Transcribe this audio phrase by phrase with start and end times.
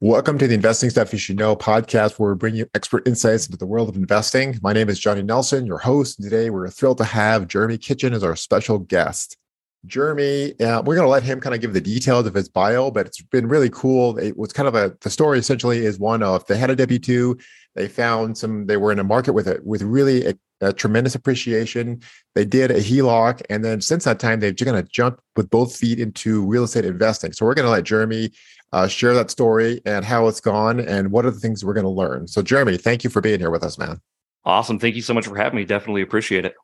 [0.00, 3.46] Welcome to the Investing Stuff You Should Know podcast, where we bring you expert insights
[3.46, 4.56] into the world of investing.
[4.62, 6.20] My name is Johnny Nelson, your host.
[6.20, 9.36] And Today, we're thrilled to have Jeremy Kitchen as our special guest.
[9.86, 12.92] Jeremy, uh, we're going to let him kind of give the details of his bio,
[12.92, 14.16] but it's been really cool.
[14.18, 17.00] It was kind of a the story essentially is one of they had a W
[17.00, 17.36] two,
[17.74, 20.24] they found some, they were in a market with it with really
[20.60, 22.00] a, tremendous appreciation.
[22.34, 25.50] They did a HELOC, and then since that time, they've just kind of jumped with
[25.50, 27.32] both feet into real estate investing.
[27.32, 28.30] So we're going to let Jeremy
[28.72, 31.84] uh, share that story and how it's gone and what are the things we're going
[31.84, 32.26] to learn.
[32.26, 34.00] So, Jeremy, thank you for being here with us, man.
[34.44, 34.78] Awesome.
[34.78, 35.64] Thank you so much for having me.
[35.64, 36.54] Definitely appreciate it.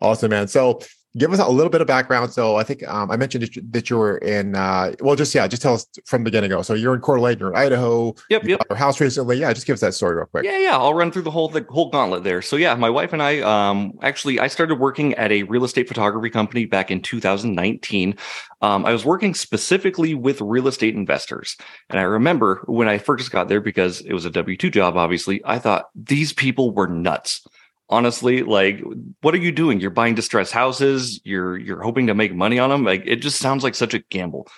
[0.00, 0.48] Awesome, man.
[0.48, 0.80] So,
[1.16, 2.32] give us a little bit of background.
[2.32, 4.54] So I think um, I mentioned that you were in.
[4.54, 6.50] Uh, well, just yeah, just tell us from the beginning.
[6.50, 6.62] Go.
[6.62, 8.14] So you're in Coeur d'Alene, you're in Idaho.
[8.30, 8.60] Yep, yep.
[8.68, 9.38] Your house recently.
[9.38, 10.44] Yeah, just give us that story real quick.
[10.44, 10.76] Yeah, yeah.
[10.76, 12.42] I'll run through the whole the whole gauntlet there.
[12.42, 15.88] So yeah, my wife and I um, actually I started working at a real estate
[15.88, 18.16] photography company back in 2019.
[18.60, 21.56] Um, I was working specifically with real estate investors,
[21.90, 24.96] and I remember when I first got there because it was a W two job.
[24.96, 27.46] Obviously, I thought these people were nuts
[27.90, 28.82] honestly like
[29.20, 29.80] what are you doing?
[29.80, 31.20] You're buying distressed houses.
[31.24, 34.00] You're you're hoping to make money on them like it just sounds like such a
[34.10, 34.48] gamble.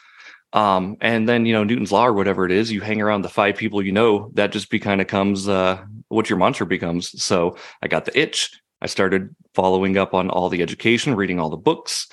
[0.52, 3.28] Um and then you know newton's law or whatever it is you hang around the
[3.28, 7.22] five people you know that just be kind of comes uh what your mantra becomes.
[7.22, 8.50] So i got the itch.
[8.82, 12.08] I started following up on all the education reading all the books.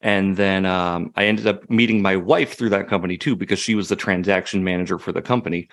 [0.00, 3.74] And then um, i ended up meeting my wife through that company too because she
[3.74, 5.68] was the transaction manager for the company.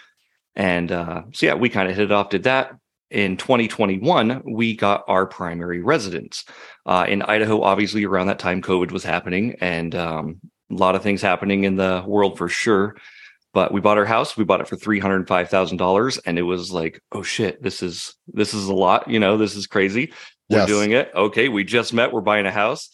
[0.55, 2.75] And uh, so yeah we kind of hit it off did that
[3.11, 6.45] in 2021, we got our primary residence.
[6.85, 10.39] Uh, in Idaho, obviously, around that time, COVID was happening and um,
[10.71, 12.95] a lot of things happening in the world for sure.
[13.51, 14.37] But we bought our house.
[14.37, 17.63] We bought it for three hundred five thousand dollars, and it was like, oh shit,
[17.63, 19.09] this is this is a lot.
[19.09, 20.13] You know, this is crazy.
[20.49, 20.67] We're yes.
[20.67, 21.11] doing it.
[21.15, 22.11] Okay, we just met.
[22.11, 22.89] We're buying a house.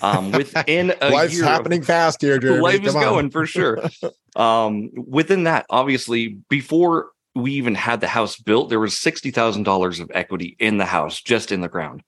[0.00, 2.60] Um, within a life's year, happening fast here, Jeremy.
[2.60, 3.02] Life Come is on.
[3.02, 3.78] going for sure.
[4.36, 9.64] um, within that, obviously, before we even had the house built, there was sixty thousand
[9.64, 12.02] dollars of equity in the house, just in the ground.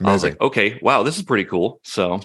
[0.00, 0.08] Amazing.
[0.08, 1.80] I was like, okay, wow, this is pretty cool.
[1.84, 2.20] So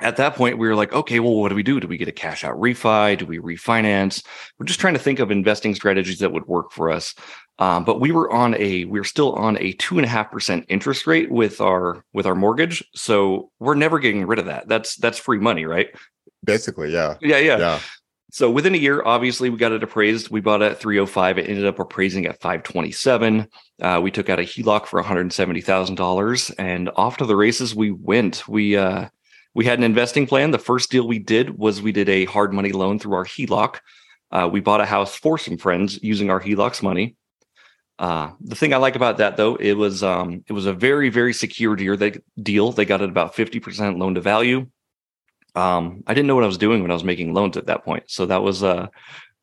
[0.00, 1.80] at that point, we were like, okay, well, what do we do?
[1.80, 3.18] Do we get a cash out refi?
[3.18, 4.24] Do we refinance?
[4.58, 7.14] We're just trying to think of investing strategies that would work for us.
[7.58, 10.30] Um, but we were on a we are still on a two and a half
[10.30, 12.84] percent interest rate with our with our mortgage.
[12.94, 14.68] So we're never getting rid of that.
[14.68, 15.88] That's that's free money, right?
[16.44, 17.16] Basically, yeah.
[17.20, 17.58] Yeah, yeah.
[17.58, 17.80] Yeah.
[18.30, 20.28] So within a year, obviously, we got it appraised.
[20.28, 21.38] We bought it at 305.
[21.38, 23.48] It ended up appraising at 527.
[23.80, 28.46] Uh, we took out a HELOC for $170,000 and off to the races we went.
[28.46, 29.08] We, uh,
[29.54, 30.50] we had an investing plan.
[30.50, 33.76] The first deal we did was we did a hard money loan through our HELOC.
[34.30, 37.16] Uh, we bought a house for some friends using our HELOC's money.
[37.98, 41.08] Uh, the thing I like about that though, it was um, it was a very
[41.08, 41.96] very secure deal.
[41.96, 42.70] They deal.
[42.70, 44.68] They got it about fifty percent loan to value
[45.58, 47.84] um, I didn't know what I was doing when I was making loans at that
[47.84, 48.04] point.
[48.06, 48.90] So that was a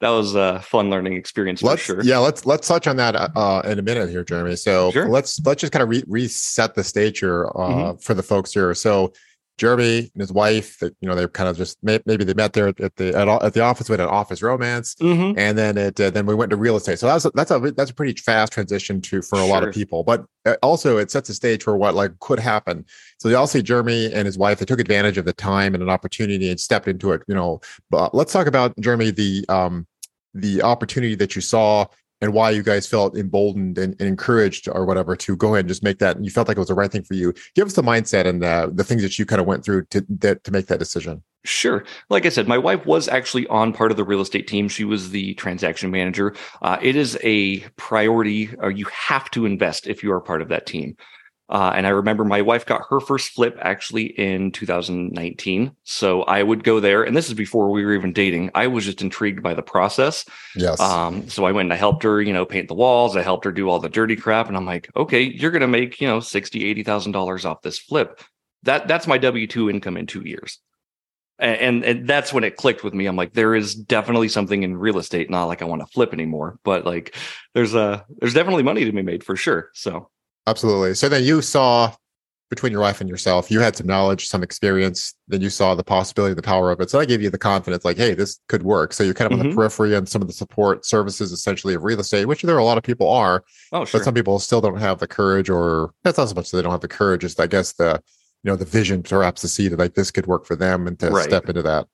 [0.01, 2.03] that was a fun learning experience let's, for sure.
[2.03, 4.55] Yeah, let's let's touch on that uh, uh, in a minute here, Jeremy.
[4.55, 5.09] So sure.
[5.09, 7.97] let's let's just kind of re- reset the stage here uh, mm-hmm.
[7.99, 8.73] for the folks here.
[8.73, 9.13] So
[9.57, 12.67] Jeremy and his wife, that you know, they're kind of just maybe they met there
[12.67, 15.37] at the at, at the office with an office romance, mm-hmm.
[15.37, 16.99] and then it uh, then we went to real estate.
[16.99, 19.49] So that's a, that's a that's a pretty fast transition to for a sure.
[19.49, 22.85] lot of people, but uh, also it sets a stage for what like could happen.
[23.19, 25.81] So you all see Jeremy and his wife they took advantage of the time and
[25.81, 27.21] an opportunity and stepped into it.
[27.27, 29.87] You know, but let's talk about Jeremy the um
[30.33, 31.85] the opportunity that you saw
[32.25, 35.69] and why you guys felt emboldened and, and, encouraged or whatever to go ahead and
[35.69, 37.67] just make that And you felt like it was the right thing for you give
[37.67, 40.43] us the mindset and the, the things that you kind of went through to that
[40.43, 41.85] to make that decision Sure.
[42.09, 44.67] Like I said, my wife was actually on part of the real estate team.
[44.67, 46.33] She was the transaction manager.
[46.63, 50.49] Uh, it is a priority, or you have to invest if you are part of
[50.49, 50.97] that team.
[51.47, 55.75] Uh, and I remember my wife got her first flip actually in 2019.
[55.83, 58.49] So I would go there, and this is before we were even dating.
[58.55, 60.25] I was just intrigued by the process.
[60.55, 60.79] Yes.
[60.79, 63.15] Um, so I went and I helped her, you know, paint the walls.
[63.15, 66.01] I helped her do all the dirty crap, and I'm like, okay, you're gonna make,
[66.01, 68.21] you know, sixty, eighty thousand dollars off this flip.
[68.63, 70.59] That that's my W two income in two years.
[71.37, 73.07] And, and, and that's when it clicked with me.
[73.07, 75.29] I'm like, there is definitely something in real estate.
[75.29, 77.13] Not like I want to flip anymore, but like,
[77.53, 79.69] there's a there's definitely money to be made for sure.
[79.73, 80.09] So
[80.47, 80.93] Absolutely.
[80.93, 81.93] So then you saw
[82.49, 85.83] between your wife and yourself, you had some knowledge, some experience, then you saw the
[85.83, 86.91] possibility, the power of it.
[86.91, 88.93] So that gave you the confidence, like, hey, this could work.
[88.93, 89.41] So you're kind of mm-hmm.
[89.41, 89.59] on the mm-hmm.
[89.59, 92.63] periphery and some of the support services essentially of real estate, which there are a
[92.63, 93.43] lot of people are.
[93.71, 93.99] Oh, sure.
[93.99, 96.63] But some people still don't have the courage, or that's not so much that they
[96.63, 98.01] don't have the courage, is I guess the
[98.45, 100.99] you know, the vision perhaps to see that like this could work for them and
[100.99, 101.23] to right.
[101.23, 101.87] step into that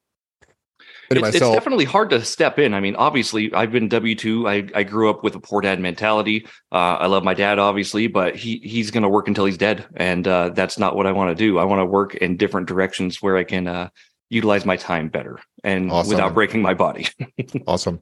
[1.18, 2.74] it's, it's, definitely hard to step in.
[2.74, 4.48] I mean, obviously, I've been W two.
[4.48, 6.46] I, I grew up with a poor dad mentality.
[6.72, 9.86] Uh, I love my dad, obviously, but he he's going to work until he's dead,
[9.96, 11.58] and uh, that's not what I want to do.
[11.58, 13.90] I want to work in different directions where I can uh,
[14.30, 16.10] utilize my time better and awesome.
[16.10, 17.08] without breaking my body.
[17.68, 18.00] awesome.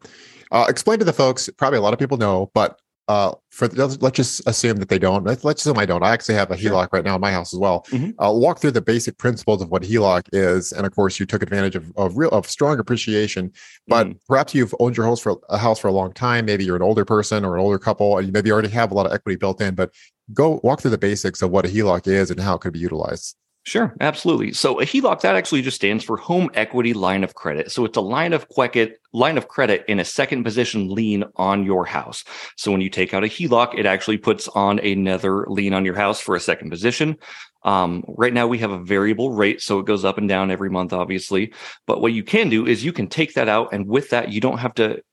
[0.52, 1.50] Uh, explain to the folks.
[1.58, 2.80] Probably a lot of people know, but
[3.10, 5.26] uh, for let's just assume that they don't.
[5.26, 6.04] Let's, let's assume I don't.
[6.04, 6.90] I actually have a HELOC sure.
[6.94, 7.84] right now in my house as well.
[7.90, 8.24] Mm-hmm.
[8.24, 11.42] Uh, walk through the basic principles of what HELOC is, and of course, you took
[11.42, 13.52] advantage of of real of strong appreciation.
[13.88, 14.18] But mm-hmm.
[14.28, 16.46] perhaps you've owned your house for a house for a long time.
[16.46, 18.94] Maybe you're an older person or an older couple, and you maybe already have a
[18.94, 19.74] lot of equity built in.
[19.74, 19.92] But
[20.32, 22.80] go walk through the basics of what a HELOC is and how it could be
[22.80, 23.36] utilized.
[23.70, 24.52] Sure, absolutely.
[24.52, 27.72] So a HELOC that actually just stands for home equity line of credit.
[27.72, 31.64] So it's a line of credit line of credit in a second position lien on
[31.64, 32.24] your house.
[32.58, 35.94] So when you take out a HELOC, it actually puts on another lien on your
[35.94, 37.18] house for a second position.
[37.64, 40.72] Um, right now we have a variable rate, so it goes up and down every
[40.72, 41.54] month, obviously.
[41.86, 44.42] But what you can do is you can take that out, and with that, you
[44.42, 45.04] don't have to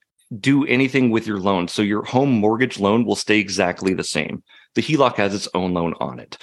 [0.41, 1.69] do anything with your loan.
[1.69, 4.43] So your home mortgage loan will stay exactly the same.
[4.77, 6.39] The HELOC has its own loan on it.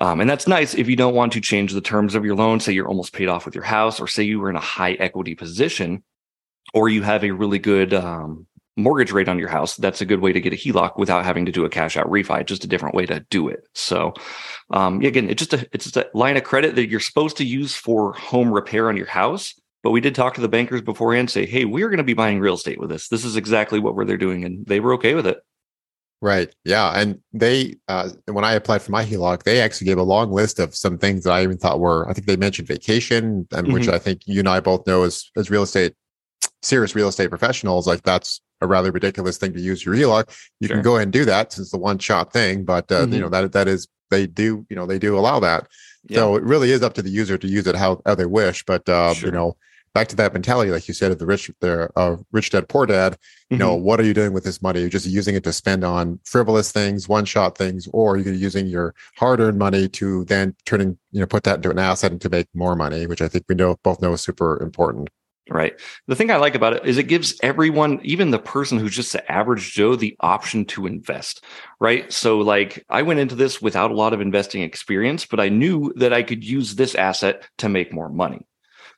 [0.00, 2.60] Um, and that's nice if you don't want to change the terms of your loan.
[2.60, 4.92] Say you're almost paid off with your house, or say you were in a high
[4.94, 6.02] equity position,
[6.72, 8.46] or you have a really good um,
[8.76, 9.76] mortgage rate on your house.
[9.76, 12.10] That's a good way to get a HELOC without having to do a cash out
[12.10, 12.44] refi.
[12.44, 13.68] Just a different way to do it.
[13.74, 14.14] So,
[14.70, 17.44] um, again, it's just a it's just a line of credit that you're supposed to
[17.44, 19.54] use for home repair on your house.
[19.84, 22.40] But we did talk to the bankers beforehand, say, hey, we're going to be buying
[22.40, 23.08] real estate with this.
[23.08, 25.38] This is exactly what we're they're doing, and they were okay with it.
[26.24, 26.50] Right.
[26.64, 26.90] Yeah.
[26.98, 30.58] And they, uh, when I applied for my HELOC, they actually gave a long list
[30.58, 33.74] of some things that I even thought were, I think they mentioned vacation, and mm-hmm.
[33.74, 35.92] which I think you and I both know as, as real estate,
[36.62, 40.34] serious real estate professionals, like that's a rather ridiculous thing to use your HELOC.
[40.60, 40.76] You sure.
[40.76, 43.12] can go ahead and do that since the one shot thing, but, uh, mm-hmm.
[43.12, 45.68] you know, that, that is, they do, you know, they do allow that.
[46.08, 46.20] Yeah.
[46.20, 48.64] So it really is up to the user to use it how, how they wish.
[48.64, 49.28] But, uh, sure.
[49.28, 49.58] you know,
[49.94, 52.84] back to that mentality, like you said, of the rich, the uh, rich dad, poor
[52.84, 53.16] dad.
[53.48, 53.60] You mm-hmm.
[53.60, 54.80] know, what are you doing with this money?
[54.80, 58.66] You're just using it to spend on frivolous things, one shot things, or you're using
[58.66, 62.20] your hard earned money to then turning, you know, put that into an asset and
[62.20, 65.10] to make more money, which I think we know both know is super important.
[65.50, 65.78] Right.
[66.06, 69.12] The thing I like about it is it gives everyone, even the person who's just
[69.12, 71.44] the average Joe, the option to invest.
[71.80, 72.10] Right.
[72.10, 75.92] So, like, I went into this without a lot of investing experience, but I knew
[75.96, 78.46] that I could use this asset to make more money.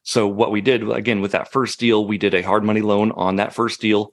[0.03, 3.13] So what we did again with that first deal, we did a hard money loan
[3.13, 4.13] on that first deal.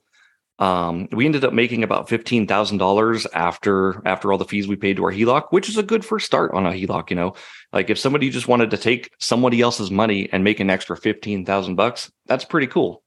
[0.58, 4.76] Um, we ended up making about fifteen thousand dollars after after all the fees we
[4.76, 7.10] paid to our HELOC, which is a good first start on a HELOC.
[7.10, 7.34] You know,
[7.72, 11.44] like if somebody just wanted to take somebody else's money and make an extra fifteen
[11.44, 13.02] thousand bucks, that's pretty cool.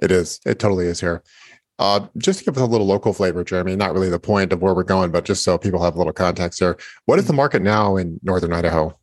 [0.00, 0.40] It is.
[0.46, 1.24] It totally is here.
[1.78, 4.62] Uh, just to give us a little local flavor, Jeremy, not really the point of
[4.62, 6.76] where we're going, but just so people have a little context there.
[7.06, 8.96] What is the market now in Northern Idaho?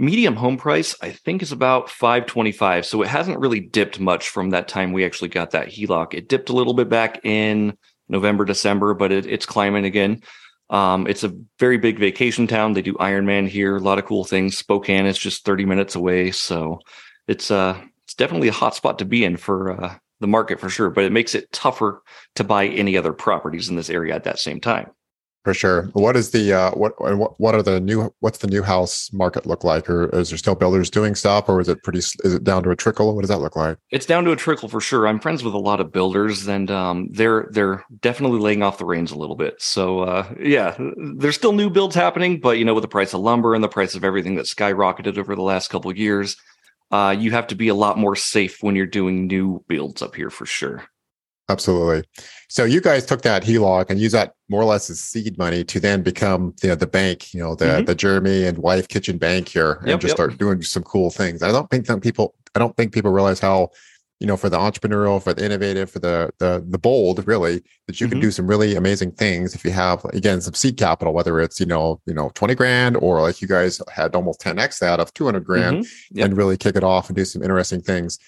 [0.00, 4.50] Medium home price i think is about 525 so it hasn't really dipped much from
[4.50, 7.76] that time we actually got that heloc it dipped a little bit back in
[8.08, 10.22] november december but it, it's climbing again.
[10.70, 12.74] Um, it's a very big vacation town.
[12.74, 14.56] They do ironman here a lot of cool things.
[14.56, 16.30] Spokane is just 30 minutes away.
[16.30, 16.78] So
[17.26, 20.68] it's uh it's definitely a hot spot to be in for uh, the market for
[20.68, 22.02] sure but it makes it tougher
[22.34, 24.90] to buy any other properties in this area at that same time
[25.42, 25.84] for sure.
[25.92, 26.92] What is the uh, what
[27.40, 30.54] what are the new what's the new house market look like, or is there still
[30.54, 33.14] builders doing stuff, or is it pretty is it down to a trickle?
[33.14, 33.78] What does that look like?
[33.90, 35.08] It's down to a trickle for sure.
[35.08, 38.84] I'm friends with a lot of builders, and um, they're they're definitely laying off the
[38.84, 39.60] reins a little bit.
[39.62, 40.76] So uh, yeah,
[41.16, 43.68] there's still new builds happening, but you know, with the price of lumber and the
[43.68, 46.36] price of everything that skyrocketed over the last couple years,
[46.90, 50.14] uh, you have to be a lot more safe when you're doing new builds up
[50.14, 50.84] here for sure.
[51.50, 52.04] Absolutely.
[52.48, 55.64] So you guys took that HELOC and used that more or less as seed money
[55.64, 57.84] to then become you know the bank, you know the mm-hmm.
[57.84, 60.16] the Jeremy and wife kitchen bank here, and yep, just yep.
[60.16, 61.42] start doing some cool things.
[61.42, 63.70] I don't think some people I don't think people realize how
[64.20, 68.00] you know for the entrepreneurial, for the innovative, for the the the bold, really that
[68.00, 68.12] you mm-hmm.
[68.12, 71.58] can do some really amazing things if you have again some seed capital, whether it's
[71.58, 75.00] you know you know twenty grand or like you guys had almost ten x that
[75.00, 76.18] of two hundred grand, mm-hmm.
[76.18, 76.26] yep.
[76.26, 78.18] and really kick it off and do some interesting things.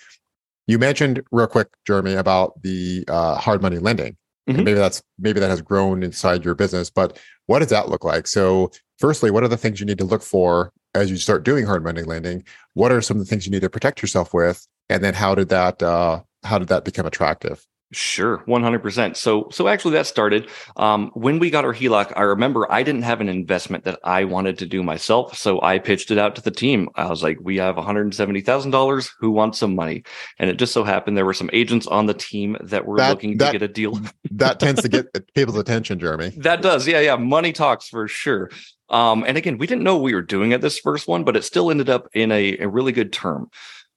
[0.66, 4.16] You mentioned real quick, Jeremy, about the uh, hard money lending.
[4.49, 4.64] Mm-hmm.
[4.64, 7.16] maybe that's maybe that has grown inside your business, but
[7.47, 8.26] what does that look like?
[8.26, 11.64] So, firstly, what are the things you need to look for as you start doing
[11.64, 12.45] hard money lending?
[12.75, 14.66] What are some of the things you need to protect yourself with?
[14.88, 17.64] And then how did that uh, how did that become attractive?
[17.93, 19.17] Sure, 100%.
[19.17, 22.13] So so actually that started um, when we got our HELOC.
[22.17, 25.79] I remember I didn't have an investment that I wanted to do myself, so I
[25.79, 26.89] pitched it out to the team.
[26.95, 29.11] I was like, "We have $170,000.
[29.21, 30.05] Who wants some money?"
[30.39, 33.11] And it just so happened there were some agents on the team that were that,
[33.11, 34.01] looking that, to get a deal.
[34.31, 36.31] that tends to get people's attention, Jeremy.
[36.39, 36.89] That does.
[36.89, 38.51] Yeah, yeah, money talks for sure.
[38.89, 41.37] Um, and again, we didn't know what we were doing at this first one, but
[41.37, 43.51] it still ended up in a, a really good term.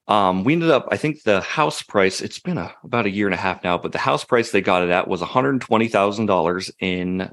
[0.08, 3.26] Um, we ended up, I think the house price, it's been a, about a year
[3.26, 7.32] and a half now, but the house price they got it at was $120,000 in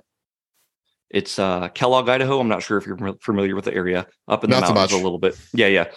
[1.10, 2.40] it's uh, Kellogg, Idaho.
[2.40, 4.96] I'm not sure if you're familiar with the area up in the not mountains so
[4.96, 5.38] a little bit.
[5.52, 5.88] Yeah, yeah.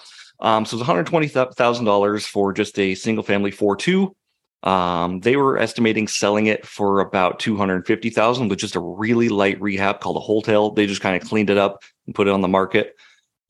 [0.41, 4.15] Um, so it's $120,000 for just a single family 4 2.
[4.63, 10.01] Um, they were estimating selling it for about 250,000 with just a really light rehab
[10.01, 10.71] called a wholesale.
[10.71, 12.95] They just kind of cleaned it up and put it on the market.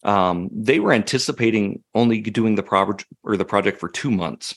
[0.05, 4.55] Um, they were anticipating only doing the project or the project for two months.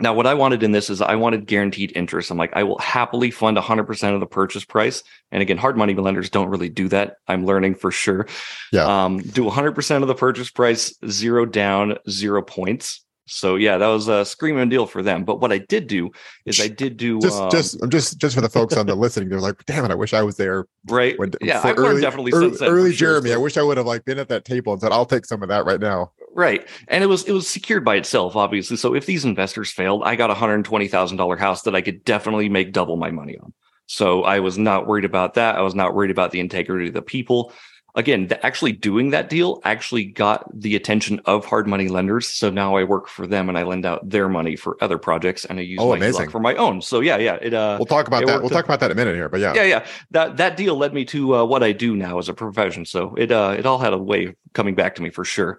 [0.00, 2.30] Now, what I wanted in this is I wanted guaranteed interest.
[2.30, 5.02] I'm like, I will happily fund 100% of the purchase price.
[5.30, 7.16] And again, hard money lenders don't really do that.
[7.28, 8.26] I'm learning for sure.
[8.72, 9.04] Yeah.
[9.04, 13.04] Um, do 100% of the purchase price, zero down, zero points.
[13.26, 15.24] So yeah, that was a screaming deal for them.
[15.24, 16.10] But what I did do
[16.44, 19.28] is I did do just um, just just just for the folks on the listening.
[19.28, 20.66] They're like, damn it, I wish I was there.
[20.88, 21.18] Right.
[21.18, 23.28] When, yeah, I've early, definitely early, early Jeremy.
[23.30, 23.38] Sure.
[23.38, 25.42] I wish I would have like been at that table and said, I'll take some
[25.42, 26.10] of that right now.
[26.34, 26.66] Right.
[26.88, 28.76] And it was it was secured by itself, obviously.
[28.76, 31.80] So if these investors failed, I got a hundred twenty thousand dollar house that I
[31.80, 33.52] could definitely make double my money on.
[33.86, 35.56] So I was not worried about that.
[35.56, 37.52] I was not worried about the integrity of the people
[37.94, 42.28] again, the, actually doing that deal actually got the attention of hard money lenders.
[42.28, 45.44] So now I work for them and I lend out their money for other projects
[45.44, 46.30] and I use oh, my amazing.
[46.30, 46.80] for my own.
[46.82, 47.34] So yeah, yeah.
[47.34, 48.40] It, uh, we'll talk about that.
[48.40, 49.86] We'll talk about that in a minute here, but yeah, yeah, yeah.
[50.10, 52.84] That that deal led me to uh, what I do now as a profession.
[52.84, 55.58] So it uh, it all had a way of coming back to me for sure.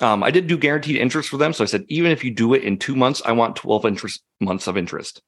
[0.00, 1.52] Um, I did do guaranteed interest for them.
[1.52, 4.22] So I said, even if you do it in two months, I want 12 interest
[4.40, 5.22] months of interest.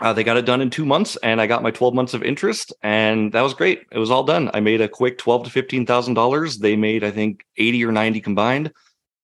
[0.00, 2.22] Uh, they got it done in two months, and I got my 12 months of
[2.22, 3.82] interest, and that was great.
[3.92, 4.50] It was all done.
[4.52, 6.58] I made a quick 12 to 15 thousand dollars.
[6.58, 8.72] They made, I think, 80 or 90 combined,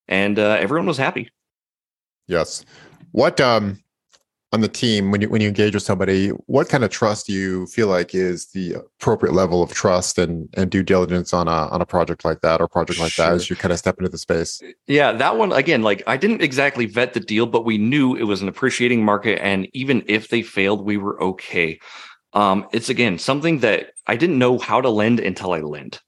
[0.06, 1.30] and uh, everyone was happy.
[2.28, 2.64] Yes.
[3.10, 3.82] What um
[4.52, 7.32] on the team when you when you engage with somebody what kind of trust do
[7.32, 11.68] you feel like is the appropriate level of trust and and due diligence on a
[11.68, 13.26] on a project like that or project like sure.
[13.26, 14.60] that as you kind of step into the space?
[14.88, 18.24] Yeah that one again like i didn't exactly vet the deal but we knew it
[18.24, 21.78] was an appreciating market and even if they failed we were okay.
[22.32, 26.00] Um it's again something that i didn't know how to lend until i lent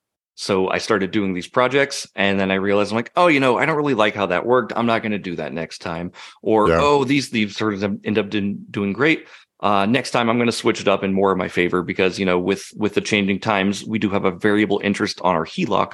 [0.43, 3.59] so I started doing these projects and then I realized I'm like, oh, you know,
[3.59, 4.73] I don't really like how that worked.
[4.75, 6.11] I'm not going to do that next time.
[6.43, 6.81] Or, yeah.
[6.81, 9.29] oh, these these sort of end up doing great.
[9.61, 12.19] Uh, next time I'm going to switch it up in more of my favor because,
[12.19, 15.47] you know, with with the changing times, we do have a variable interest on our
[15.47, 15.93] HELOC.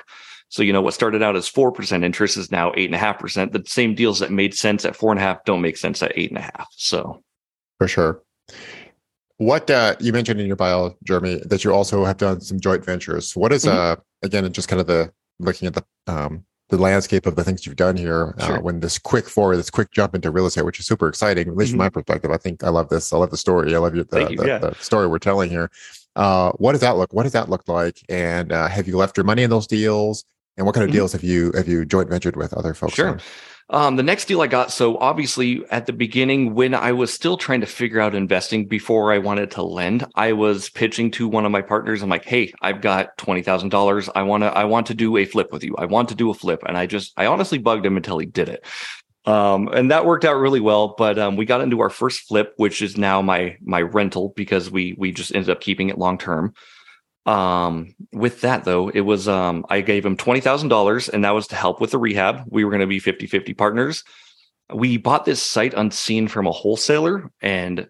[0.48, 3.18] So, you know, what started out as 4% interest is now eight and a half
[3.18, 3.52] percent.
[3.52, 6.12] The same deals that made sense at four and a half don't make sense at
[6.16, 6.68] eight and a half.
[6.70, 7.22] So
[7.76, 8.22] for sure.
[9.38, 12.84] What uh, you mentioned in your bio, Jeremy, that you also have done some joint
[12.84, 13.36] ventures.
[13.36, 13.76] What is, mm-hmm.
[13.76, 17.64] uh, again, just kind of the looking at the um, the landscape of the things
[17.64, 18.60] you've done here uh, sure.
[18.60, 21.56] when this quick forward, this quick jump into real estate, which is super exciting, at
[21.56, 21.78] least mm-hmm.
[21.78, 22.30] from my perspective.
[22.30, 23.12] I think I love this.
[23.12, 23.74] I love the story.
[23.74, 24.36] I love you, the, you.
[24.36, 24.58] The, yeah.
[24.58, 25.70] the, story we're telling here.
[26.14, 27.12] Uh, what does that look?
[27.12, 28.02] What does that look like?
[28.08, 30.24] And uh, have you left your money in those deals?
[30.56, 30.96] And what kind of mm-hmm.
[30.96, 32.94] deals have you have you joint ventured with other folks?
[32.94, 33.10] Sure.
[33.10, 33.20] On?
[33.70, 37.36] Um, the next deal I got, so obviously at the beginning, when I was still
[37.36, 41.44] trying to figure out investing before I wanted to lend, I was pitching to one
[41.44, 42.02] of my partners.
[42.02, 44.08] I'm like, "Hey, I've got twenty thousand dollars.
[44.14, 45.76] I want to, I want to do a flip with you.
[45.76, 48.24] I want to do a flip." And I just, I honestly bugged him until he
[48.26, 48.64] did it.
[49.26, 50.94] Um, and that worked out really well.
[50.96, 54.70] But um, we got into our first flip, which is now my my rental because
[54.70, 56.54] we we just ended up keeping it long term.
[57.28, 61.34] Um, with that though, it was um, I gave him twenty thousand dollars, and that
[61.34, 62.44] was to help with the rehab.
[62.48, 64.02] We were going to be 50-50 partners.
[64.72, 67.86] We bought this site unseen from a wholesaler, and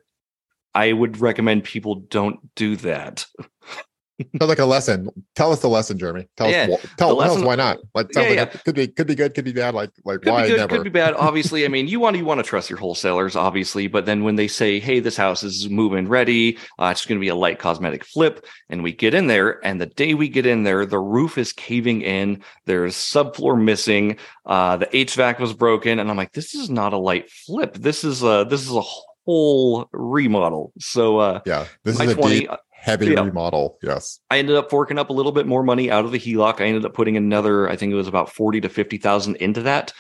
[0.75, 3.26] I would recommend people don't do that.
[4.19, 5.09] Sounds like a lesson.
[5.37, 6.29] Tell us the lesson, Jeremy.
[6.37, 7.79] Tell yeah, us tell, lesson, tell us why not.
[7.95, 8.45] Like yeah, like yeah.
[8.47, 9.75] Could be could be good, could be bad.
[9.75, 10.77] Like like could why be good, never.
[10.77, 11.15] Could be bad.
[11.19, 14.35] Obviously, I mean, you want you want to trust your wholesalers, obviously, but then when
[14.35, 17.61] they say, "Hey, this house is moving ready, uh, it's going to be a light
[17.61, 20.99] cosmetic flip," and we get in there, and the day we get in there, the
[20.99, 22.43] roof is caving in.
[22.67, 24.19] There's subfloor missing.
[24.47, 27.75] Uh, the HVAC was broken, and I'm like, "This is not a light flip.
[27.75, 32.41] This is a this is a whole remodel." So uh, yeah, this is a 20,
[32.41, 33.25] deep heavy yeah.
[33.25, 33.79] remodel.
[33.83, 34.21] Yes.
[34.31, 36.61] I ended up forking up a little bit more money out of the HELOC.
[36.61, 39.93] I ended up putting another, I think it was about 40 to 50,000 into that.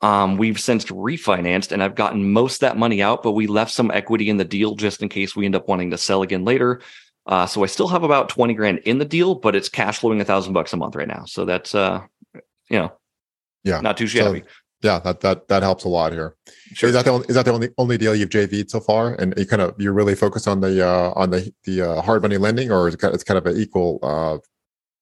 [0.00, 3.90] Um, we've since refinanced and I've gotten most that money out, but we left some
[3.90, 6.80] equity in the deal just in case we end up wanting to sell again later.
[7.26, 10.20] Uh, so I still have about 20 grand in the deal, but it's cash flowing
[10.20, 11.24] a thousand bucks a month right now.
[11.26, 12.02] So that's, uh,
[12.68, 12.92] you know,
[13.64, 14.40] yeah, not too shabby.
[14.40, 14.46] So,
[14.82, 16.36] yeah, that that that helps a lot here.
[16.74, 16.88] Sure.
[16.88, 19.14] Is that the only, is that the only only deal you've JV'd so far?
[19.14, 22.22] And you kind of you're really focused on the uh, on the the uh, hard
[22.22, 24.38] money lending, or is it kind of, it's kind of an equal uh,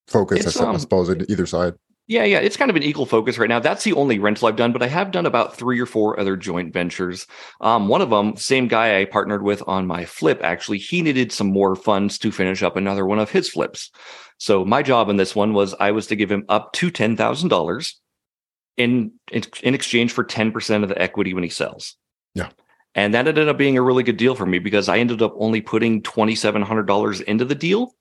[0.06, 1.74] focus, I, um, I suppose, in either side.
[2.06, 3.60] Yeah, yeah, it's kind of an equal focus right now.
[3.60, 6.36] That's the only rental I've done, but I have done about three or four other
[6.36, 7.24] joint ventures.
[7.60, 11.30] Um, one of them, same guy I partnered with on my flip, actually, he needed
[11.30, 13.92] some more funds to finish up another one of his flips.
[14.38, 17.16] So my job in this one was I was to give him up to ten
[17.16, 18.00] thousand dollars
[18.80, 21.96] in in exchange for 10% of the equity when he sells.
[22.34, 22.48] Yeah.
[22.94, 25.34] And that ended up being a really good deal for me because I ended up
[25.36, 27.94] only putting $2700 into the deal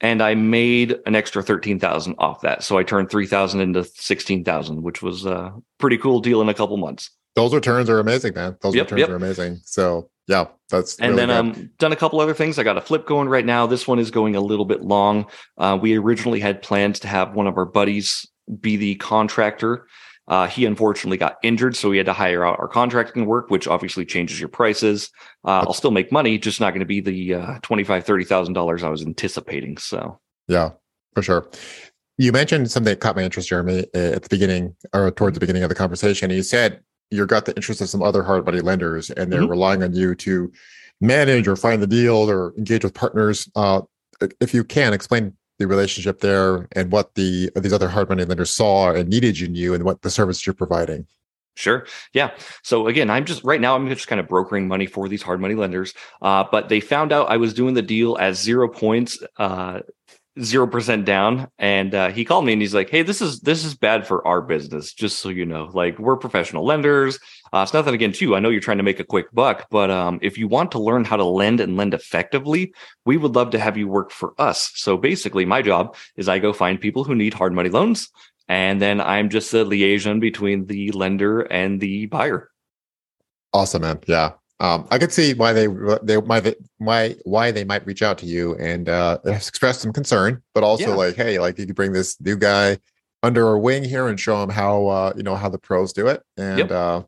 [0.00, 2.62] and I made an extra 13,000 off that.
[2.62, 6.76] So I turned 3,000 into 16,000, which was a pretty cool deal in a couple
[6.76, 7.10] months.
[7.36, 8.56] Those returns are amazing, man.
[8.60, 9.08] Those yep, returns yep.
[9.10, 9.60] are amazing.
[9.64, 12.58] So Yeah, that's and really then I'm um done a couple other things.
[12.58, 13.66] I got a flip going right now.
[13.66, 15.26] This one is going a little bit long.
[15.56, 18.26] Uh, we originally had plans to have one of our buddies
[18.60, 19.86] be the contractor.
[20.28, 23.66] Uh, he unfortunately got injured, so we had to hire out our contracting work, which
[23.66, 25.10] obviously changes your prices.
[25.44, 28.24] Uh, I'll still make money, just not going to be the uh, twenty five thirty
[28.24, 29.78] thousand dollars I was anticipating.
[29.78, 30.70] So yeah,
[31.14, 31.48] for sure.
[32.18, 35.62] You mentioned something that caught my interest, Jeremy, at the beginning or towards the beginning
[35.62, 36.30] of the conversation.
[36.30, 36.80] You said
[37.10, 39.50] you got the interest of some other hard money lenders, and they're mm-hmm.
[39.50, 40.52] relying on you to
[41.00, 43.48] manage or find the deal or engage with partners.
[43.54, 43.82] Uh,
[44.40, 48.50] if you can explain the relationship there and what the these other hard money lenders
[48.50, 51.06] saw and needed in you and what the service you're providing.
[51.56, 51.86] Sure.
[52.12, 52.30] Yeah.
[52.62, 55.40] So again, I'm just right now I'm just kind of brokering money for these hard
[55.40, 55.92] money lenders.
[56.22, 59.80] Uh, but they found out I was doing the deal at zero points, uh,
[60.42, 63.64] zero percent down, and uh, he called me and he's like, "Hey, this is this
[63.64, 64.92] is bad for our business.
[64.92, 67.18] Just so you know, like we're professional lenders.
[67.52, 68.34] Uh, it's nothing against you.
[68.34, 70.78] I know you're trying to make a quick buck, but um, if you want to
[70.78, 72.72] learn how to lend and lend effectively,
[73.04, 74.70] we would love to have you work for us.
[74.74, 78.10] So basically, my job is I go find people who need hard money loans,
[78.48, 82.50] and then I'm just the liaison between the lender and the buyer.
[83.52, 84.00] Awesome, man.
[84.06, 85.68] Yeah, um, I could see why they
[86.02, 90.42] they why why why they might reach out to you and uh, express some concern,
[90.54, 90.94] but also yeah.
[90.94, 92.78] like, hey, like you could bring this new guy
[93.22, 96.08] under our wing here and show him how uh, you know how the pros do
[96.08, 96.70] it, and yep.
[96.70, 97.02] uh,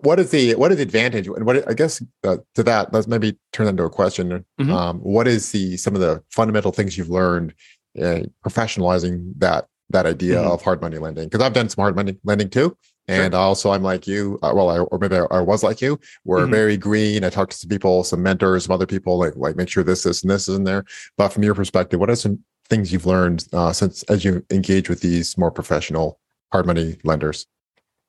[0.00, 3.06] what is the what is the advantage and what i guess uh, to that let's
[3.06, 4.70] maybe turn that into a question mm-hmm.
[4.72, 7.54] um, what is the some of the fundamental things you've learned
[8.00, 10.50] uh, professionalizing that that idea mm-hmm.
[10.50, 12.76] of hard money lending because i've done some hard money lending too
[13.08, 13.40] and sure.
[13.40, 16.40] also i'm like you uh, well I, or maybe I, I, was like you we're
[16.40, 16.52] mm-hmm.
[16.52, 19.68] very green i talked to some people some mentors some other people like like make
[19.68, 20.84] sure this this and this is in there
[21.16, 24.88] but from your perspective what are some things you've learned uh, since as you engage
[24.88, 26.18] with these more professional
[26.52, 27.46] hard money lenders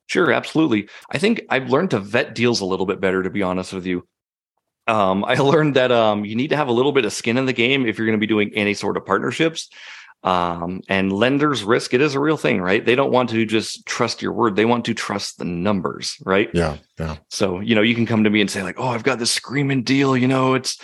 [0.07, 0.89] Sure, absolutely.
[1.11, 3.85] I think I've learned to vet deals a little bit better, to be honest with
[3.85, 4.07] you.
[4.87, 7.45] Um, I learned that um, you need to have a little bit of skin in
[7.45, 9.69] the game if you're going to be doing any sort of partnerships.
[10.23, 12.85] Um, and lenders risk it is a real thing, right?
[12.85, 16.49] They don't want to just trust your word; they want to trust the numbers, right?
[16.53, 17.17] Yeah, yeah.
[17.29, 19.31] So you know, you can come to me and say like, "Oh, I've got this
[19.31, 20.15] screaming deal.
[20.15, 20.77] You know, it's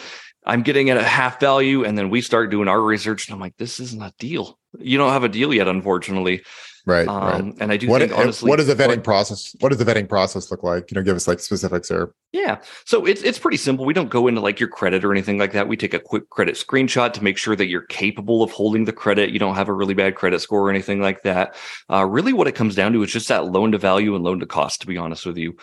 [0.46, 3.40] I'm getting at a half value," and then we start doing our research, and I'm
[3.40, 4.60] like, "This isn't a deal.
[4.78, 6.44] You don't have a deal yet, unfortunately."
[6.90, 7.56] Right, um, right.
[7.60, 9.56] And I do what, think honestly, what does the vetting like, process?
[9.60, 10.90] What does the vetting process look like?
[10.90, 12.12] You know, give us like specifics there.
[12.32, 13.86] Yeah, so it's it's pretty simple.
[13.86, 15.68] We don't go into like your credit or anything like that.
[15.68, 18.94] We take a quick credit screenshot to make sure that you're capable of holding the
[18.94, 19.30] credit.
[19.30, 21.56] You don't have a really bad credit score or anything like that.
[21.92, 24.40] Uh, really, what it comes down to is just that loan to value and loan
[24.40, 24.82] to cost.
[24.82, 25.58] To be honest with you,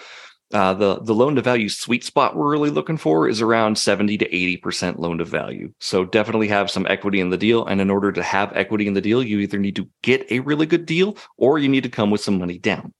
[0.52, 4.18] uh, the the loan to value sweet spot we're really looking for is around 70
[4.18, 5.72] to 80% loan to value.
[5.80, 7.66] So definitely have some equity in the deal.
[7.66, 10.40] And in order to have equity in the deal, you either need to get a
[10.40, 12.94] really good deal or you need to come with some money down.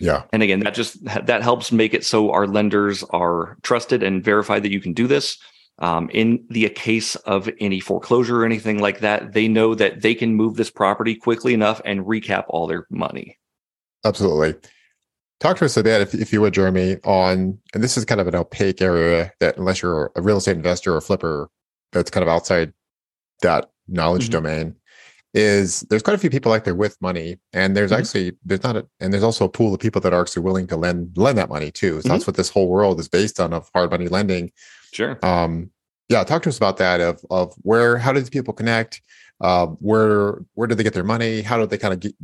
[0.00, 0.22] Yeah.
[0.32, 4.64] And again, that just that helps make it so our lenders are trusted and verified
[4.64, 5.38] that you can do this.
[5.78, 10.14] Um, in the case of any foreclosure or anything like that, they know that they
[10.14, 13.38] can move this property quickly enough and recap all their money.
[14.04, 14.54] Absolutely.
[15.40, 18.20] Talk to us a bit, if, if you would, Jeremy, on, and this is kind
[18.20, 21.48] of an opaque area that unless you're a real estate investor or flipper,
[21.92, 22.72] that's kind of outside
[23.40, 24.32] that knowledge mm-hmm.
[24.32, 24.76] domain,
[25.32, 28.00] is there's quite a few people out there with money, and there's mm-hmm.
[28.00, 30.66] actually there's not a, and there's also a pool of people that are actually willing
[30.66, 31.94] to lend lend that money too.
[31.94, 32.08] So mm-hmm.
[32.08, 34.52] that's what this whole world is based on of hard money lending.
[34.92, 35.18] Sure.
[35.22, 35.70] Um,
[36.08, 37.00] yeah, talk to us about that.
[37.00, 39.00] Of of where how do these people connect?
[39.40, 41.42] Uh, where where do they get their money?
[41.42, 42.14] How do they kind of get,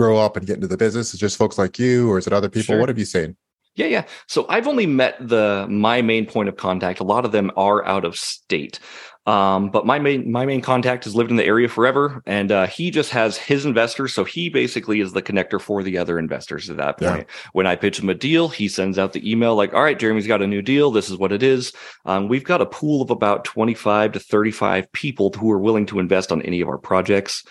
[0.00, 1.12] grow up and get into the business?
[1.12, 2.74] Is just folks like you, or is it other people?
[2.74, 2.80] Sure.
[2.80, 3.36] What have you seen?
[3.76, 4.04] Yeah, yeah.
[4.26, 7.00] So I've only met the my main point of contact.
[7.00, 8.80] A lot of them are out of state,
[9.26, 12.66] um, but my main my main contact has lived in the area forever, and uh,
[12.66, 14.12] he just has his investors.
[14.12, 17.26] So he basically is the connector for the other investors at that point.
[17.28, 17.34] Yeah.
[17.52, 20.26] When I pitch him a deal, he sends out the email like, "All right, Jeremy's
[20.26, 20.90] got a new deal.
[20.90, 21.72] This is what it is."
[22.04, 25.60] Um, we've got a pool of about twenty five to thirty five people who are
[25.60, 27.44] willing to invest on any of our projects.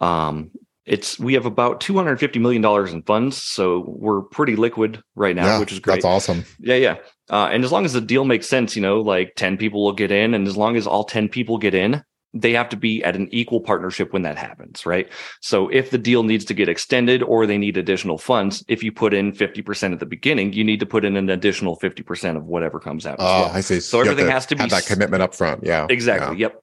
[0.00, 0.50] Um,
[0.86, 5.44] it's we have about 250 million dollars in funds so we're pretty liquid right now
[5.44, 5.94] yeah, which is great.
[5.96, 6.44] that's awesome.
[6.58, 6.96] Yeah yeah.
[7.28, 9.92] Uh, and as long as the deal makes sense you know like 10 people will
[9.92, 13.02] get in and as long as all 10 people get in they have to be
[13.02, 15.08] at an equal partnership when that happens right?
[15.40, 18.90] So if the deal needs to get extended or they need additional funds if you
[18.90, 22.44] put in 50% at the beginning you need to put in an additional 50% of
[22.46, 23.50] whatever comes out oh well.
[23.52, 23.80] i see.
[23.80, 25.64] So everything has to be that commitment up front.
[25.64, 26.48] Yeah exactly yeah.
[26.48, 26.62] yep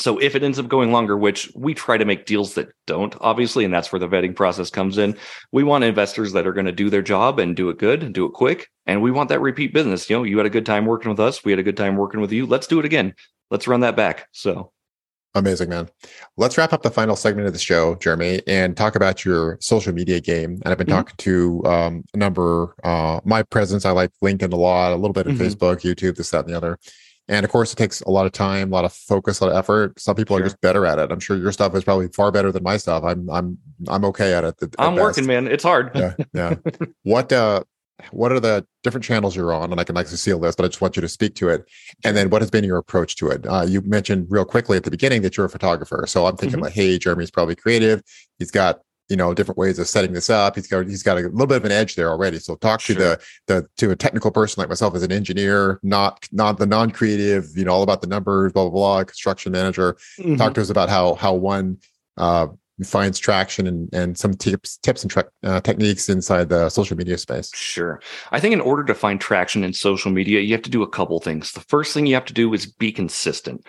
[0.00, 3.14] so if it ends up going longer, which we try to make deals that don't,
[3.20, 5.16] obviously, and that's where the vetting process comes in.
[5.52, 8.14] We want investors that are going to do their job and do it good and
[8.14, 8.68] do it quick.
[8.86, 10.08] And we want that repeat business.
[10.08, 11.44] You know, you had a good time working with us.
[11.44, 12.46] We had a good time working with you.
[12.46, 13.14] Let's do it again.
[13.50, 14.28] Let's run that back.
[14.32, 14.72] So
[15.34, 15.88] Amazing, man.
[16.36, 19.92] Let's wrap up the final segment of the show, Jeremy, and talk about your social
[19.92, 20.60] media game.
[20.64, 20.96] And I've been mm-hmm.
[20.96, 23.84] talking to um, a number, uh, my presence.
[23.84, 25.44] I like LinkedIn a lot, a little bit of mm-hmm.
[25.44, 26.80] Facebook, YouTube, this, that, and the other.
[27.30, 29.52] And of course, it takes a lot of time, a lot of focus, a lot
[29.52, 29.98] of effort.
[30.00, 30.44] Some people sure.
[30.44, 31.12] are just better at it.
[31.12, 33.04] I'm sure your stuff is probably far better than my stuff.
[33.04, 33.56] I'm I'm
[33.88, 34.56] I'm okay at it.
[34.60, 35.02] At I'm best.
[35.02, 35.46] working, man.
[35.46, 35.92] It's hard.
[35.94, 36.56] yeah, yeah.
[37.04, 37.62] what uh
[38.10, 39.70] what are the different channels you're on?
[39.70, 41.50] And I can actually see a list, but I just want you to speak to
[41.50, 41.64] it.
[42.02, 43.46] And then what has been your approach to it?
[43.46, 46.04] Uh, you mentioned real quickly at the beginning that you're a photographer.
[46.08, 46.64] So I'm thinking mm-hmm.
[46.64, 48.02] like, hey, Jeremy's probably creative.
[48.38, 51.22] He's got you know different ways of setting this up he's got he's got a
[51.22, 52.94] little bit of an edge there already so talk sure.
[52.94, 56.66] to the the to a technical person like myself as an engineer not not the
[56.66, 60.36] non-creative you know all about the numbers blah blah blah construction manager mm-hmm.
[60.36, 61.76] talk to us about how how one
[62.16, 62.46] uh
[62.86, 67.18] finds traction and, and some tips tips and tra- uh, techniques inside the social media
[67.18, 67.50] space.
[67.54, 68.00] Sure.
[68.32, 70.88] I think in order to find traction in social media you have to do a
[70.88, 71.52] couple things.
[71.52, 73.64] The first thing you have to do is be consistent.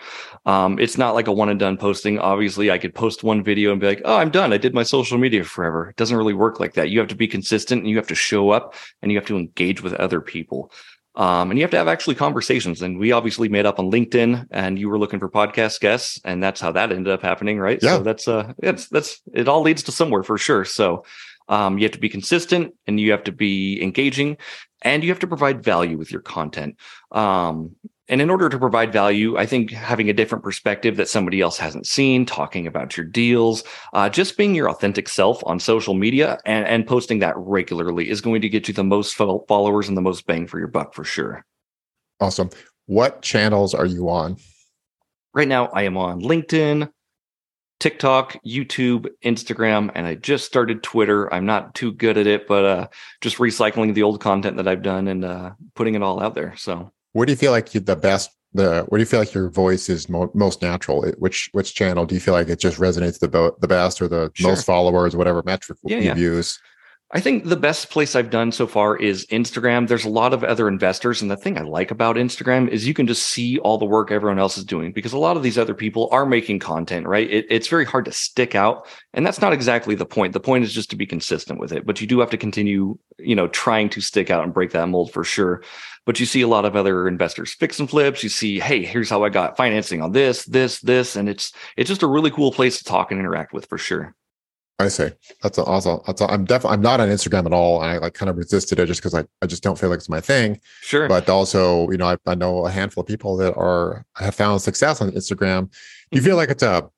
[0.46, 2.18] Um, it's not like a one and done posting.
[2.18, 4.52] Obviously i could post one video and be like oh i'm done.
[4.52, 5.90] I did my social media forever.
[5.90, 6.90] It doesn't really work like that.
[6.90, 9.36] You have to be consistent and you have to show up and you have to
[9.36, 10.72] engage with other people
[11.14, 12.80] um, and you have to have actually conversations.
[12.80, 16.42] And we obviously made up on LinkedIn, and you were looking for podcast guests, and
[16.42, 17.78] that's how that ended up happening, right?
[17.82, 17.96] Yeah.
[17.96, 20.64] So that's uh, it's that's it all leads to somewhere for sure.
[20.64, 21.04] So
[21.48, 24.38] um, you have to be consistent, and you have to be engaging,
[24.82, 26.76] and you have to provide value with your content.
[27.10, 27.76] Um,
[28.08, 31.56] and in order to provide value, I think having a different perspective that somebody else
[31.56, 33.62] hasn't seen, talking about your deals,
[33.92, 38.20] uh, just being your authentic self on social media and, and posting that regularly is
[38.20, 41.04] going to get you the most followers and the most bang for your buck for
[41.04, 41.44] sure.
[42.20, 42.50] Awesome.
[42.86, 44.36] What channels are you on?
[45.32, 46.90] Right now, I am on LinkedIn,
[47.78, 51.32] TikTok, YouTube, Instagram, and I just started Twitter.
[51.32, 52.88] I'm not too good at it, but uh,
[53.20, 56.54] just recycling the old content that I've done and uh, putting it all out there.
[56.56, 59.48] So where do you feel like the best the where do you feel like your
[59.48, 63.18] voice is mo- most natural which which channel do you feel like it just resonates
[63.18, 64.50] the bo- the best or the sure.
[64.50, 66.16] most followers whatever metric yeah, you yeah.
[66.16, 66.60] use
[67.14, 69.86] I think the best place I've done so far is Instagram.
[69.86, 71.20] There's a lot of other investors.
[71.20, 74.10] And the thing I like about Instagram is you can just see all the work
[74.10, 77.30] everyone else is doing because a lot of these other people are making content, right?
[77.30, 78.86] It, it's very hard to stick out.
[79.12, 80.32] And that's not exactly the point.
[80.32, 81.84] The point is just to be consistent with it.
[81.84, 84.88] But you do have to continue, you know, trying to stick out and break that
[84.88, 85.62] mold for sure.
[86.04, 88.22] But you see a lot of other investors fix and flips.
[88.22, 91.14] You see, hey, here's how I got financing on this, this, this.
[91.14, 94.14] And it's it's just a really cool place to talk and interact with for sure.
[94.78, 95.10] I see.
[95.42, 96.00] That's awesome.
[96.06, 97.80] That's a, I'm definitely I'm not on Instagram at all.
[97.80, 100.08] I like kind of resisted it just because I, I just don't feel like it's
[100.08, 100.60] my thing.
[100.80, 101.08] Sure.
[101.08, 104.60] But also, you know, I, I know a handful of people that are have found
[104.60, 105.70] success on Instagram.
[106.10, 106.38] Do you feel mm-hmm.
[106.38, 106.90] like it's a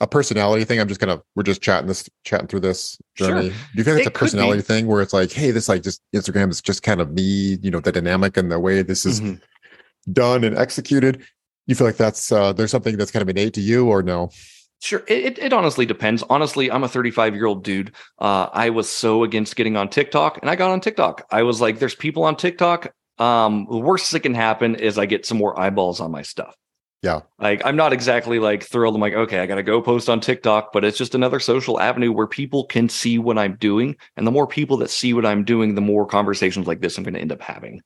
[0.00, 0.80] a personality thing?
[0.80, 3.50] I'm just gonna we're just chatting this chatting through this journey.
[3.50, 3.58] Sure.
[3.72, 6.02] Do you feel like it's a personality thing where it's like, hey, this like just
[6.14, 9.20] Instagram is just kind of me, you know, the dynamic and the way this is
[9.20, 10.12] mm-hmm.
[10.12, 11.24] done and executed.
[11.66, 14.30] You feel like that's uh there's something that's kind of innate to you or no?
[14.80, 15.02] Sure.
[15.06, 16.22] It, it honestly depends.
[16.28, 17.94] Honestly, I'm a 35 year old dude.
[18.18, 21.26] Uh, I was so against getting on TikTok and I got on TikTok.
[21.30, 22.92] I was like, there's people on TikTok.
[23.18, 26.54] Um, the worst that can happen is I get some more eyeballs on my stuff.
[27.04, 27.20] Yeah.
[27.38, 28.94] Like I'm not exactly like thrilled.
[28.94, 31.78] I'm like, okay, I got to go post on TikTok, but it's just another social
[31.78, 33.94] avenue where people can see what I'm doing.
[34.16, 37.04] And the more people that see what I'm doing, the more conversations like this I'm
[37.04, 37.82] to end up having.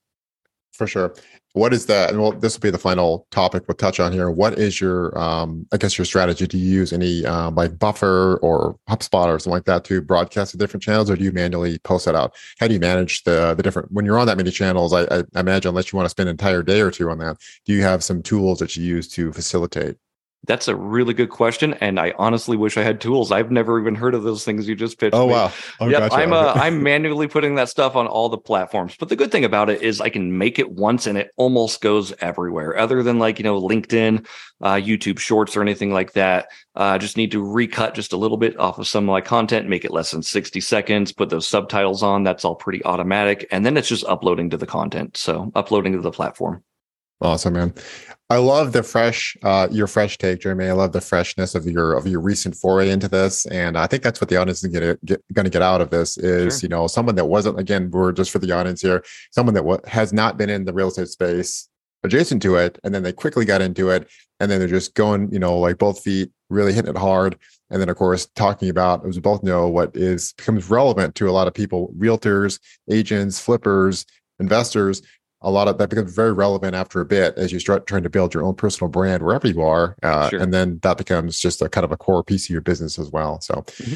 [0.79, 1.12] For sure
[1.59, 2.11] what is that?
[2.11, 4.31] And well, this will be the final topic we'll touch on here.
[4.31, 6.47] What is your, um, I guess, your strategy?
[6.47, 10.53] Do you use any um, like Buffer or HubSpot or something like that to broadcast
[10.53, 12.35] to different channels, or do you manually post that out?
[12.59, 14.93] How do you manage the the different when you're on that many channels?
[14.93, 17.38] I, I imagine unless you want to spend an entire day or two on that,
[17.64, 19.97] do you have some tools that you use to facilitate?
[20.46, 23.33] That's a really good question, and I honestly wish I had tools.
[23.33, 25.14] I've never even heard of those things you just pitched.
[25.14, 25.33] Oh me.
[25.33, 25.53] wow!
[25.81, 26.14] Oh, yep, gotcha.
[26.14, 28.94] I'm uh, I'm manually putting that stuff on all the platforms.
[28.98, 31.81] But the good thing about it is I can make it once, and it almost
[31.81, 32.79] goes everywhere.
[32.79, 34.27] Other than like you know LinkedIn,
[34.61, 36.48] uh, YouTube Shorts, or anything like that.
[36.77, 39.20] Uh, I just need to recut just a little bit off of some of my
[39.20, 42.22] content, make it less than 60 seconds, put those subtitles on.
[42.22, 45.16] That's all pretty automatic, and then it's just uploading to the content.
[45.16, 46.62] So uploading to the platform.
[47.21, 47.75] Awesome, man.
[48.31, 50.67] I love the fresh, uh, your fresh take, Jeremy.
[50.67, 54.03] I love the freshness of your of your recent foray into this, and I think
[54.03, 56.67] that's what the audience is going to get out of this is sure.
[56.67, 59.81] you know someone that wasn't again we're just for the audience here, someone that w-
[59.87, 61.69] has not been in the real estate space
[62.05, 65.33] adjacent to it, and then they quickly got into it, and then they're just going
[65.33, 67.37] you know like both feet, really hitting it hard,
[67.71, 71.31] and then of course talking about as we both know what is becomes relevant to
[71.31, 74.05] a lot of people, realtors, agents, flippers,
[74.39, 75.03] investors
[75.40, 78.11] a lot of that becomes very relevant after a bit as you start trying to
[78.11, 80.40] build your own personal brand wherever you are uh, sure.
[80.40, 83.11] and then that becomes just a kind of a core piece of your business as
[83.11, 83.94] well so mm-hmm.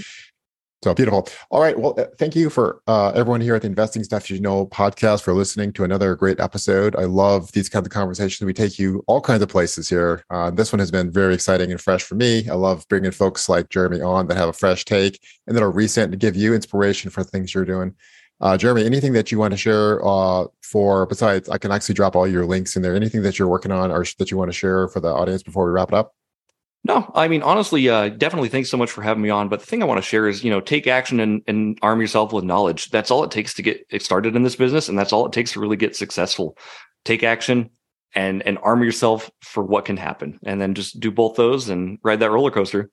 [0.83, 1.29] So beautiful.
[1.51, 1.79] All right.
[1.79, 5.23] Well, uh, thank you for uh, everyone here at the Investing Stuff You Know podcast
[5.23, 6.97] for listening to another great episode.
[6.97, 8.45] I love these kinds of conversations.
[8.45, 10.25] We take you all kinds of places here.
[10.29, 12.49] Uh, this one has been very exciting and fresh for me.
[12.49, 15.71] I love bringing folks like Jeremy on that have a fresh take and that are
[15.71, 17.95] recent to give you inspiration for things you're doing.
[18.43, 22.17] Uh, Jeremy, anything that you want to share uh, for besides, I can actually drop
[22.17, 22.97] all your links in there.
[22.97, 25.65] Anything that you're working on or that you want to share for the audience before
[25.65, 26.15] we wrap it up?
[26.85, 29.49] No, I mean, honestly, uh, definitely thanks so much for having me on.
[29.49, 32.01] But the thing I want to share is, you know, take action and, and arm
[32.01, 32.91] yourself with knowledge.
[32.91, 34.89] That's all it takes to get started in this business.
[34.89, 36.59] And that's all it takes to really get successful.
[37.05, 37.71] Take action
[38.17, 40.41] and, and arm yourself for what can happen.
[40.43, 42.91] And then just do both those and ride that roller coaster.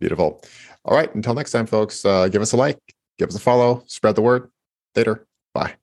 [0.00, 0.42] Beautiful.
[0.84, 1.14] All right.
[1.14, 2.80] Until next time, folks, uh, give us a like,
[3.18, 4.50] give us a follow, spread the word.
[4.96, 5.26] Later.
[5.54, 5.76] Bye.